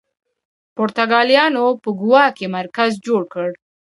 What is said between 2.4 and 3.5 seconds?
مرکز جوړ کړ.